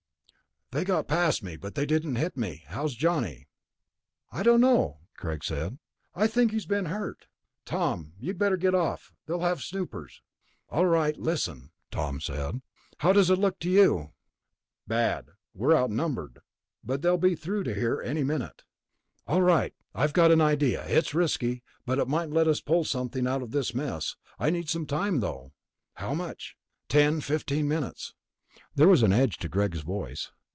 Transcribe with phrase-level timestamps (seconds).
[0.73, 2.63] "They got past me, but they didn't hit me.
[2.67, 3.49] How's Johnny?"
[4.31, 5.79] "I don't know," Greg said.
[6.15, 7.27] "I think he's been hurt.
[7.65, 10.21] Tom, you'd better get off, they'll have snoopers...."
[10.69, 12.61] "All right, listen," Tom said.
[12.99, 14.13] "How does it look to you?"
[14.87, 15.31] "Bad.
[15.53, 16.39] We're outnumbered,
[16.85, 18.63] they'll be through to here any minute."
[19.27, 20.87] "All right, I've got an idea.
[20.87, 24.15] It's risky, but it might let us pull something out of this mess.
[24.39, 25.51] I'll need some time, though."
[25.95, 26.55] "How much?"
[26.87, 28.13] "Ten, fifteen minutes."
[28.73, 30.31] There was an edge to Greg's voice.